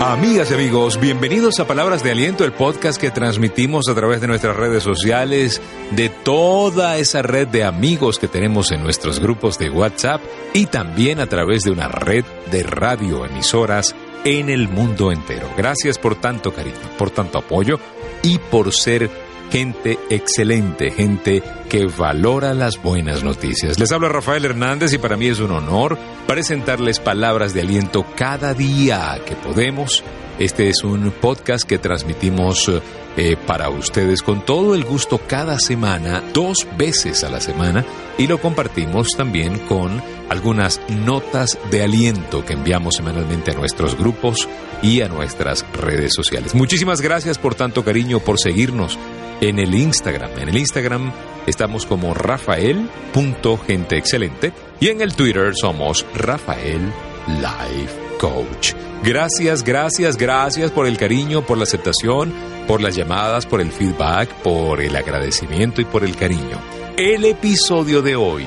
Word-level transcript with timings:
Amigas 0.00 0.50
y 0.50 0.54
amigos, 0.54 1.00
bienvenidos 1.00 1.60
a 1.60 1.66
Palabras 1.66 2.04
de 2.04 2.10
Aliento, 2.10 2.44
el 2.44 2.52
podcast 2.52 3.00
que 3.00 3.10
transmitimos 3.10 3.88
a 3.88 3.94
través 3.94 4.20
de 4.20 4.26
nuestras 4.26 4.54
redes 4.54 4.82
sociales, 4.82 5.62
de 5.92 6.08
toda 6.08 6.98
esa 6.98 7.22
red 7.22 7.48
de 7.48 7.64
amigos 7.64 8.18
que 8.18 8.28
tenemos 8.28 8.70
en 8.70 8.82
nuestros 8.82 9.18
grupos 9.18 9.58
de 9.58 9.70
WhatsApp 9.70 10.20
y 10.52 10.66
también 10.66 11.20
a 11.20 11.26
través 11.26 11.62
de 11.62 11.70
una 11.70 11.88
red 11.88 12.24
de 12.50 12.62
radioemisoras 12.62 13.94
en 14.24 14.50
el 14.50 14.68
mundo 14.68 15.10
entero. 15.10 15.48
Gracias 15.56 15.98
por 15.98 16.16
tanto 16.16 16.52
cariño, 16.52 16.76
por 16.98 17.10
tanto 17.10 17.38
apoyo 17.38 17.80
y 18.22 18.38
por 18.38 18.72
ser 18.72 19.10
gente 19.54 20.00
excelente, 20.10 20.90
gente 20.90 21.40
que 21.70 21.86
valora 21.86 22.54
las 22.54 22.82
buenas 22.82 23.22
noticias. 23.22 23.78
Les 23.78 23.92
habla 23.92 24.08
Rafael 24.08 24.44
Hernández 24.44 24.92
y 24.92 24.98
para 24.98 25.16
mí 25.16 25.28
es 25.28 25.38
un 25.38 25.52
honor 25.52 25.96
presentarles 26.26 26.98
palabras 26.98 27.54
de 27.54 27.60
aliento 27.60 28.04
cada 28.16 28.52
día 28.52 29.16
que 29.24 29.36
podemos. 29.36 30.02
Este 30.38 30.68
es 30.68 30.82
un 30.82 31.12
podcast 31.12 31.64
que 31.64 31.78
transmitimos 31.78 32.70
eh, 33.16 33.36
para 33.46 33.70
ustedes 33.70 34.20
con 34.20 34.44
todo 34.44 34.74
el 34.74 34.84
gusto 34.84 35.20
cada 35.28 35.60
semana, 35.60 36.24
dos 36.32 36.66
veces 36.76 37.22
a 37.22 37.30
la 37.30 37.40
semana, 37.40 37.84
y 38.18 38.26
lo 38.26 38.40
compartimos 38.40 39.10
también 39.16 39.60
con 39.60 40.02
algunas 40.28 40.80
notas 40.88 41.56
de 41.70 41.84
aliento 41.84 42.44
que 42.44 42.54
enviamos 42.54 42.96
semanalmente 42.96 43.52
a 43.52 43.54
nuestros 43.54 43.96
grupos 43.96 44.48
y 44.82 45.02
a 45.02 45.08
nuestras 45.08 45.64
redes 45.72 46.14
sociales. 46.14 46.56
Muchísimas 46.56 47.00
gracias 47.00 47.38
por 47.38 47.54
tanto 47.54 47.84
cariño, 47.84 48.18
por 48.18 48.40
seguirnos 48.40 48.98
en 49.40 49.60
el 49.60 49.72
Instagram. 49.72 50.32
En 50.40 50.48
el 50.48 50.56
Instagram 50.56 51.12
estamos 51.46 51.86
como 51.86 52.12
rafael.genteexcelente 52.12 54.52
y 54.80 54.88
en 54.88 55.00
el 55.00 55.14
Twitter 55.14 55.54
somos 55.54 56.04
Rafael 56.14 56.92
Life 57.28 58.03
Coach. 58.18 58.72
Gracias, 59.02 59.62
gracias, 59.62 60.16
gracias 60.16 60.70
por 60.70 60.86
el 60.86 60.96
cariño, 60.96 61.44
por 61.44 61.58
la 61.58 61.64
aceptación, 61.64 62.32
por 62.66 62.80
las 62.80 62.96
llamadas, 62.96 63.46
por 63.46 63.60
el 63.60 63.70
feedback, 63.70 64.30
por 64.42 64.80
el 64.80 64.96
agradecimiento 64.96 65.80
y 65.80 65.84
por 65.84 66.04
el 66.04 66.16
cariño. 66.16 66.58
El 66.96 67.24
episodio 67.24 68.02
de 68.02 68.16
hoy. 68.16 68.46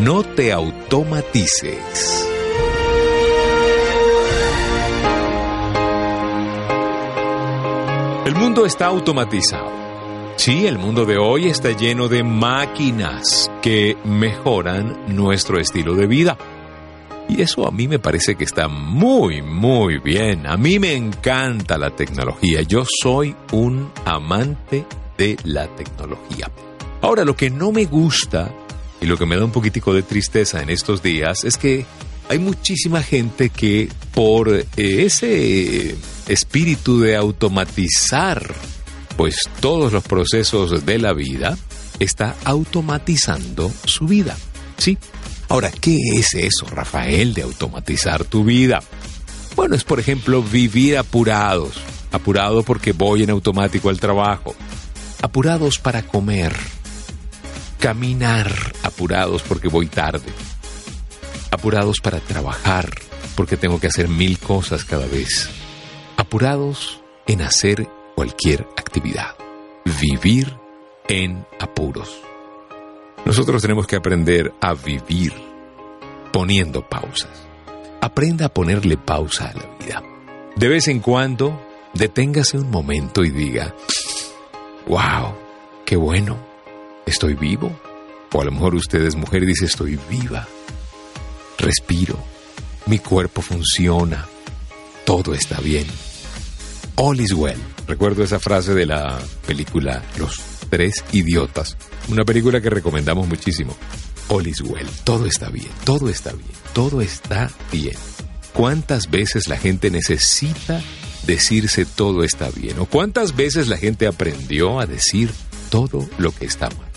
No 0.00 0.22
te 0.22 0.52
automatices. 0.52 2.28
El 8.24 8.34
mundo 8.34 8.64
está 8.64 8.86
automatizado. 8.86 9.70
Sí, 10.36 10.66
el 10.66 10.78
mundo 10.78 11.04
de 11.04 11.18
hoy 11.18 11.48
está 11.48 11.70
lleno 11.72 12.08
de 12.08 12.22
máquinas 12.24 13.50
que 13.60 13.96
mejoran 14.04 14.98
nuestro 15.06 15.60
estilo 15.60 15.94
de 15.94 16.06
vida. 16.06 16.38
Y 17.28 17.40
eso 17.40 17.66
a 17.66 17.70
mí 17.70 17.88
me 17.88 17.98
parece 17.98 18.34
que 18.34 18.44
está 18.44 18.68
muy, 18.68 19.42
muy 19.42 19.98
bien. 19.98 20.46
A 20.46 20.56
mí 20.56 20.78
me 20.78 20.94
encanta 20.94 21.78
la 21.78 21.90
tecnología. 21.90 22.62
Yo 22.62 22.84
soy 23.00 23.34
un 23.52 23.90
amante 24.04 24.84
de 25.16 25.36
la 25.44 25.66
tecnología. 25.74 26.50
Ahora, 27.00 27.24
lo 27.24 27.34
que 27.34 27.50
no 27.50 27.72
me 27.72 27.86
gusta 27.86 28.52
y 29.00 29.06
lo 29.06 29.16
que 29.16 29.26
me 29.26 29.36
da 29.36 29.44
un 29.44 29.52
poquitico 29.52 29.92
de 29.92 30.02
tristeza 30.02 30.62
en 30.62 30.70
estos 30.70 31.02
días 31.02 31.44
es 31.44 31.56
que 31.56 31.84
hay 32.28 32.38
muchísima 32.38 33.02
gente 33.02 33.50
que 33.50 33.90
por 34.14 34.48
eh, 34.54 34.66
ese 34.76 35.94
espíritu 36.26 37.00
de 37.00 37.16
automatizar 37.16 38.54
pues 39.16 39.48
todos 39.60 39.92
los 39.92 40.02
procesos 40.04 40.84
de 40.84 40.98
la 40.98 41.12
vida 41.12 41.56
está 41.98 42.34
automatizando 42.44 43.70
su 43.84 44.06
vida. 44.06 44.36
¿Sí? 44.78 44.98
Ahora, 45.48 45.70
¿qué 45.70 45.98
es 46.14 46.34
eso, 46.34 46.66
Rafael, 46.66 47.34
de 47.34 47.42
automatizar 47.42 48.24
tu 48.24 48.44
vida? 48.44 48.82
Bueno, 49.54 49.74
es 49.76 49.84
por 49.84 50.00
ejemplo 50.00 50.42
vivir 50.42 50.96
apurados. 50.98 51.80
Apurado 52.12 52.62
porque 52.62 52.92
voy 52.92 53.22
en 53.22 53.30
automático 53.30 53.88
al 53.88 54.00
trabajo. 54.00 54.54
Apurados 55.22 55.78
para 55.78 56.02
comer. 56.02 56.54
Caminar 57.78 58.52
apurados 58.82 59.42
porque 59.42 59.68
voy 59.68 59.86
tarde. 59.86 60.32
Apurados 61.50 62.00
para 62.00 62.20
trabajar 62.20 62.90
porque 63.34 63.56
tengo 63.56 63.80
que 63.80 63.88
hacer 63.88 64.08
mil 64.08 64.38
cosas 64.38 64.84
cada 64.84 65.06
vez 65.06 65.50
apurados 66.34 67.00
en 67.26 67.42
hacer 67.42 67.88
cualquier 68.16 68.66
actividad. 68.76 69.36
Vivir 70.00 70.52
en 71.08 71.46
apuros. 71.60 72.33
Nosotros 73.24 73.62
tenemos 73.62 73.86
que 73.86 73.96
aprender 73.96 74.52
a 74.60 74.74
vivir 74.74 75.32
poniendo 76.32 76.86
pausas. 76.86 77.30
Aprenda 78.00 78.46
a 78.46 78.48
ponerle 78.48 78.96
pausa 78.98 79.48
a 79.48 79.54
la 79.54 79.76
vida. 79.78 80.02
De 80.56 80.68
vez 80.68 80.88
en 80.88 81.00
cuando, 81.00 81.58
deténgase 81.94 82.58
un 82.58 82.70
momento 82.70 83.24
y 83.24 83.30
diga, 83.30 83.74
wow, 84.86 85.34
qué 85.86 85.96
bueno, 85.96 86.36
estoy 87.06 87.34
vivo. 87.34 87.72
O 88.32 88.40
a 88.40 88.44
lo 88.44 88.52
mejor 88.52 88.74
usted 88.74 89.02
es 89.04 89.16
mujer 89.16 89.44
y 89.44 89.46
dice, 89.46 89.66
estoy 89.66 89.98
viva. 90.10 90.46
Respiro, 91.58 92.18
mi 92.86 92.98
cuerpo 92.98 93.40
funciona, 93.40 94.26
todo 95.06 95.32
está 95.34 95.60
bien. 95.60 95.86
All 96.96 97.20
is 97.20 97.32
well. 97.32 97.58
Recuerdo 97.86 98.22
esa 98.22 98.38
frase 98.38 98.74
de 98.74 98.86
la 98.86 99.18
película 99.46 100.02
Los 100.18 100.53
Tres 100.74 101.04
Idiotas, 101.12 101.76
una 102.08 102.24
película 102.24 102.60
que 102.60 102.68
recomendamos 102.68 103.28
muchísimo. 103.28 103.76
All 104.26 104.44
is 104.48 104.60
well. 104.60 104.88
Todo 105.04 105.24
está 105.24 105.48
bien, 105.48 105.68
todo 105.84 106.08
está 106.08 106.32
bien, 106.32 106.50
todo 106.72 107.00
está 107.00 107.48
bien. 107.70 107.94
¿Cuántas 108.52 109.08
veces 109.08 109.46
la 109.46 109.56
gente 109.56 109.88
necesita 109.92 110.82
decirse 111.28 111.84
todo 111.84 112.24
está 112.24 112.50
bien? 112.50 112.80
¿O 112.80 112.86
cuántas 112.86 113.36
veces 113.36 113.68
la 113.68 113.76
gente 113.76 114.08
aprendió 114.08 114.80
a 114.80 114.86
decir 114.86 115.30
todo 115.70 116.08
lo 116.18 116.32
que 116.32 116.46
está 116.46 116.68
mal? 116.70 116.90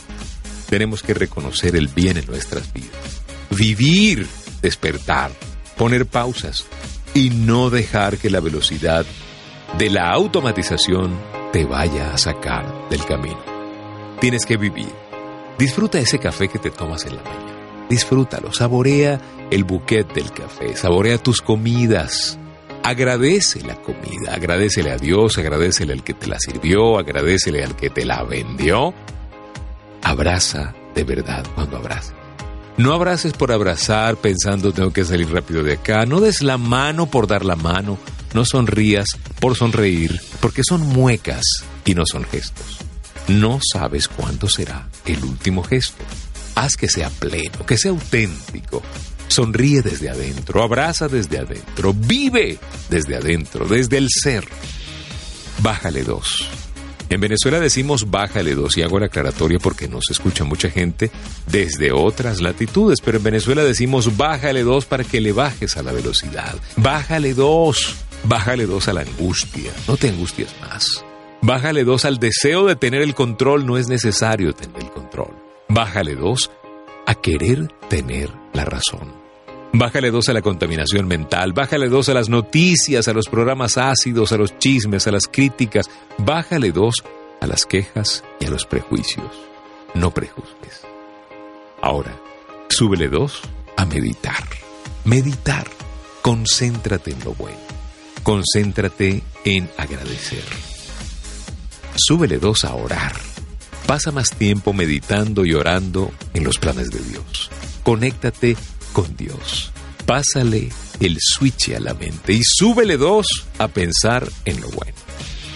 Tenemos 0.71 1.03
que 1.03 1.13
reconocer 1.13 1.75
el 1.75 1.87
bien 1.87 2.17
en 2.17 2.25
nuestras 2.25 2.73
vidas. 2.73 3.21
Vivir, 3.51 4.25
despertar, 4.63 5.29
poner 5.77 6.07
pausas, 6.07 6.65
y 7.13 7.29
no 7.29 7.69
dejar 7.69 8.17
que 8.17 8.31
la 8.31 8.39
velocidad 8.39 9.05
de 9.77 9.91
la 9.91 10.09
automatización 10.13 11.15
te 11.53 11.63
vaya 11.63 12.15
a 12.15 12.17
sacar 12.17 12.89
del 12.89 13.05
camino. 13.05 13.56
Tienes 14.19 14.45
que 14.45 14.57
vivir. 14.57 14.91
Disfruta 15.59 15.99
ese 15.99 16.17
café 16.17 16.47
que 16.47 16.59
te 16.59 16.71
tomas 16.71 17.05
en 17.05 17.15
la 17.17 17.23
mañana. 17.23 17.87
Disfrútalo, 17.89 18.51
saborea 18.51 19.19
el 19.49 19.63
buquet 19.63 20.11
del 20.13 20.31
café, 20.31 20.75
saborea 20.75 21.17
tus 21.17 21.41
comidas. 21.41 22.37
Agradece 22.83 23.61
la 23.61 23.75
comida, 23.75 24.33
agradecele 24.33 24.91
a 24.91 24.97
Dios, 24.97 25.37
agradecele 25.37 25.93
al 25.93 26.03
que 26.03 26.13
te 26.13 26.27
la 26.27 26.39
sirvió, 26.39 26.97
agradecele 26.97 27.63
al 27.63 27.75
que 27.75 27.89
te 27.89 28.05
la 28.05 28.23
vendió. 28.23 28.93
Abraza 30.03 30.73
de 30.95 31.03
verdad 31.03 31.45
cuando 31.53 31.77
abraza. 31.77 32.13
No 32.77 32.93
abraces 32.93 33.33
por 33.33 33.51
abrazar 33.51 34.17
pensando 34.17 34.71
tengo 34.71 34.93
que 34.93 35.03
salir 35.03 35.31
rápido 35.31 35.63
de 35.63 35.73
acá. 35.73 36.05
No 36.05 36.21
des 36.21 36.41
la 36.41 36.57
mano 36.57 37.07
por 37.07 37.27
dar 37.27 37.43
la 37.43 37.55
mano. 37.55 37.97
No 38.33 38.45
sonrías 38.45 39.07
por 39.39 39.55
sonreír, 39.55 40.19
porque 40.39 40.61
son 40.63 40.81
muecas 40.81 41.43
y 41.85 41.95
no 41.95 42.03
son 42.05 42.23
gestos. 42.23 42.86
No 43.27 43.59
sabes 43.61 44.07
cuándo 44.07 44.47
será 44.47 44.87
el 45.05 45.23
último 45.23 45.63
gesto. 45.63 46.03
Haz 46.55 46.77
que 46.77 46.87
sea 46.87 47.09
pleno, 47.09 47.65
que 47.65 47.77
sea 47.77 47.91
auténtico. 47.91 48.81
Sonríe 49.27 49.81
desde 49.81 50.09
adentro, 50.09 50.63
abraza 50.63 51.07
desde 51.09 51.39
adentro, 51.39 51.93
vive 51.93 52.57
desde 52.89 53.17
adentro, 53.17 53.67
desde 53.67 53.97
el 53.97 54.07
ser. 54.09 54.47
Bájale 55.61 56.03
dos. 56.03 56.47
En 57.09 57.21
Venezuela 57.21 57.59
decimos 57.59 58.09
bájale 58.09 58.53
dos 58.55 58.77
y 58.77 58.81
hago 58.81 58.99
la 58.99 59.05
aclaratoria 59.05 59.59
porque 59.59 59.87
nos 59.87 60.09
escucha 60.09 60.43
mucha 60.43 60.69
gente 60.69 61.09
desde 61.47 61.91
otras 61.91 62.41
latitudes, 62.41 62.99
pero 63.01 63.17
en 63.17 63.23
Venezuela 63.23 63.63
decimos 63.63 64.17
bájale 64.17 64.63
dos 64.63 64.85
para 64.85 65.03
que 65.03 65.21
le 65.21 65.31
bajes 65.31 65.77
a 65.77 65.83
la 65.83 65.91
velocidad. 65.91 66.55
Bájale 66.75 67.33
dos, 67.33 67.95
bájale 68.23 68.65
dos 68.65 68.87
a 68.87 68.93
la 68.93 69.01
angustia, 69.01 69.71
no 69.87 69.95
te 69.95 70.09
angusties 70.09 70.49
más. 70.61 71.03
Bájale 71.41 71.83
dos 71.83 72.05
al 72.05 72.17
deseo 72.17 72.65
de 72.65 72.75
tener 72.75 73.01
el 73.01 73.13
control, 73.13 73.65
no 73.65 73.77
es 73.77 73.87
necesario 73.87 74.53
tener 74.53 74.81
el 74.81 74.91
control. 74.91 75.33
Bájale 75.69 76.15
dos 76.15 76.51
a 77.05 77.15
querer 77.15 77.67
tener 77.89 78.31
la 78.53 78.65
razón. 78.65 79.13
Bájale 79.73 80.11
dos 80.11 80.29
a 80.29 80.33
la 80.33 80.41
contaminación 80.41 81.07
mental, 81.07 81.53
bájale 81.53 81.89
dos 81.89 82.09
a 82.09 82.13
las 82.13 82.29
noticias, 82.29 83.07
a 83.07 83.13
los 83.13 83.27
programas 83.27 83.77
ácidos, 83.77 84.31
a 84.31 84.37
los 84.37 84.57
chismes, 84.57 85.07
a 85.07 85.11
las 85.11 85.27
críticas, 85.27 85.89
bájale 86.17 86.71
dos 86.71 86.95
a 87.41 87.47
las 87.47 87.65
quejas 87.65 88.23
y 88.39 88.45
a 88.45 88.49
los 88.49 88.65
prejuicios. 88.65 89.31
No 89.93 90.11
prejuzgues. 90.11 90.81
Ahora, 91.81 92.19
súbele 92.69 93.07
dos 93.07 93.41
a 93.75 93.85
meditar. 93.85 94.43
Meditar. 95.05 95.67
Concéntrate 96.21 97.11
en 97.11 97.23
lo 97.23 97.33
bueno. 97.35 97.59
Concéntrate 98.23 99.23
en 99.45 99.69
agradecer. 99.77 100.43
Súbele 101.97 102.37
dos 102.37 102.63
a 102.63 102.75
orar. 102.75 103.13
Pasa 103.87 104.11
más 104.11 104.29
tiempo 104.29 104.71
meditando 104.71 105.45
y 105.45 105.53
orando 105.53 106.11
en 106.33 106.43
los 106.43 106.57
planes 106.57 106.91
de 106.91 106.99
Dios. 106.99 107.49
Conéctate 107.83 108.55
con 108.93 109.15
Dios. 109.15 109.71
Pásale 110.05 110.69
el 110.99 111.17
switch 111.19 111.73
a 111.75 111.79
la 111.79 111.93
mente 111.93 112.33
y 112.33 112.41
súbele 112.43 112.97
dos 112.97 113.27
a 113.57 113.67
pensar 113.67 114.29
en 114.45 114.61
lo 114.61 114.69
bueno. 114.69 114.93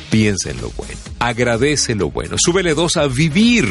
Piensa 0.10 0.50
en 0.50 0.60
lo 0.60 0.70
bueno, 0.72 1.00
agradece 1.20 1.96
lo 1.96 2.12
bueno, 2.12 2.36
súbele 2.38 2.74
dos 2.74 2.98
a 2.98 3.08
vivir, 3.08 3.66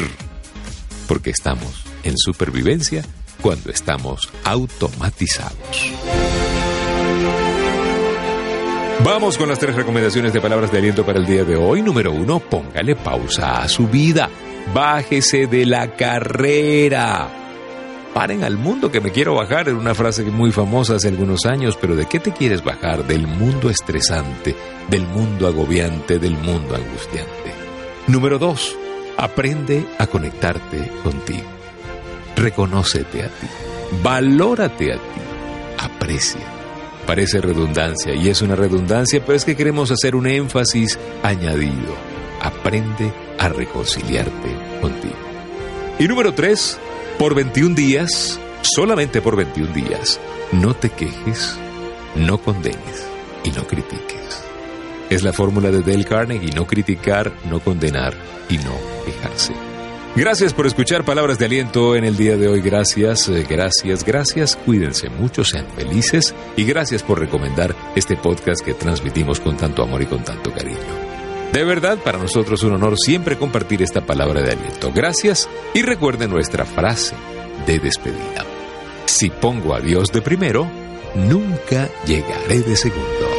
porque 1.07 1.29
estamos 1.29 1.83
en 2.03 2.17
supervivencia 2.17 3.03
cuando 3.41 3.69
estamos 3.69 4.27
automatizados. 4.43 5.91
Vamos 9.03 9.35
con 9.35 9.49
las 9.49 9.57
tres 9.57 9.75
recomendaciones 9.75 10.31
de 10.31 10.39
palabras 10.39 10.71
de 10.71 10.77
aliento 10.77 11.03
para 11.03 11.17
el 11.17 11.25
día 11.25 11.43
de 11.43 11.55
hoy. 11.55 11.81
Número 11.81 12.11
uno, 12.11 12.39
póngale 12.39 12.95
pausa 12.95 13.63
a 13.63 13.67
su 13.67 13.87
vida. 13.87 14.29
Bájese 14.75 15.47
de 15.47 15.65
la 15.65 15.95
carrera. 15.95 17.27
Paren 18.13 18.43
al 18.43 18.57
mundo 18.57 18.91
que 18.91 19.01
me 19.01 19.11
quiero 19.11 19.33
bajar, 19.33 19.69
era 19.69 19.77
una 19.77 19.95
frase 19.95 20.23
muy 20.25 20.51
famosa 20.51 20.95
hace 20.95 21.07
algunos 21.07 21.47
años, 21.47 21.79
pero 21.81 21.95
¿de 21.95 22.05
qué 22.05 22.19
te 22.19 22.31
quieres 22.31 22.63
bajar? 22.63 23.07
Del 23.07 23.25
mundo 23.25 23.71
estresante, 23.71 24.55
del 24.87 25.07
mundo 25.07 25.47
agobiante, 25.47 26.19
del 26.19 26.37
mundo 26.37 26.75
angustiante. 26.75 27.53
Número 28.05 28.37
dos, 28.37 28.77
aprende 29.17 29.83
a 29.97 30.05
conectarte 30.05 30.91
contigo. 31.01 31.47
Reconócete 32.35 33.23
a 33.23 33.27
ti, 33.29 33.47
valórate 34.03 34.93
a 34.93 34.97
ti, 34.97 35.21
aprecia. 35.79 36.60
Parece 37.05 37.41
redundancia 37.41 38.13
y 38.13 38.29
es 38.29 38.41
una 38.41 38.55
redundancia, 38.55 39.21
pero 39.25 39.35
es 39.35 39.45
que 39.45 39.55
queremos 39.55 39.91
hacer 39.91 40.15
un 40.15 40.27
énfasis 40.27 40.97
añadido. 41.23 41.95
Aprende 42.41 43.11
a 43.37 43.49
reconciliarte 43.49 44.79
contigo. 44.81 45.15
Y 45.99 46.07
número 46.07 46.33
tres, 46.33 46.79
por 47.17 47.35
21 47.35 47.75
días, 47.75 48.39
solamente 48.61 49.21
por 49.21 49.35
21 49.35 49.73
días, 49.73 50.19
no 50.51 50.73
te 50.73 50.89
quejes, 50.89 51.55
no 52.15 52.37
condenes 52.39 53.07
y 53.43 53.51
no 53.51 53.65
critiques. 53.67 54.43
Es 55.09 55.23
la 55.23 55.33
fórmula 55.33 55.71
de 55.71 55.81
Dale 55.81 56.05
Carnegie, 56.05 56.51
no 56.55 56.65
criticar, 56.65 57.31
no 57.49 57.59
condenar 57.59 58.13
y 58.49 58.57
no 58.57 58.73
quejarse. 59.05 59.70
Gracias 60.13 60.53
por 60.53 60.67
escuchar 60.67 61.05
palabras 61.05 61.39
de 61.39 61.45
aliento 61.45 61.95
en 61.95 62.03
el 62.03 62.17
día 62.17 62.35
de 62.35 62.49
hoy. 62.49 62.59
Gracias, 62.59 63.29
eh, 63.29 63.45
gracias, 63.49 64.03
gracias. 64.03 64.57
Cuídense 64.57 65.09
mucho, 65.09 65.45
sean 65.45 65.65
felices 65.73 66.35
y 66.57 66.65
gracias 66.65 67.01
por 67.01 67.17
recomendar 67.17 67.73
este 67.95 68.17
podcast 68.17 68.63
que 68.63 68.73
transmitimos 68.73 69.39
con 69.39 69.55
tanto 69.55 69.83
amor 69.83 70.01
y 70.01 70.07
con 70.07 70.21
tanto 70.21 70.51
cariño. 70.53 70.77
De 71.53 71.63
verdad, 71.63 71.97
para 71.97 72.17
nosotros 72.17 72.59
es 72.59 72.65
un 72.65 72.73
honor 72.73 72.97
siempre 72.97 73.37
compartir 73.37 73.81
esta 73.81 74.05
palabra 74.05 74.41
de 74.41 74.51
aliento. 74.51 74.91
Gracias 74.93 75.49
y 75.73 75.81
recuerden 75.81 76.29
nuestra 76.29 76.65
frase 76.65 77.15
de 77.65 77.79
despedida. 77.79 78.45
Si 79.05 79.29
pongo 79.29 79.73
a 79.73 79.79
Dios 79.79 80.11
de 80.11 80.21
primero, 80.21 80.67
nunca 81.15 81.89
llegaré 82.05 82.59
de 82.59 82.75
segundo. 82.75 83.30